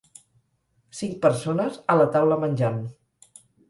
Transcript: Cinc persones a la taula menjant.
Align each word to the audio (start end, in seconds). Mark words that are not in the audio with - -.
Cinc 1.01 1.13
persones 1.27 1.79
a 1.97 2.01
la 2.03 2.11
taula 2.19 2.43
menjant. 2.49 2.85